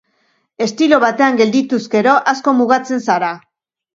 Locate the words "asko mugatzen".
2.33-3.07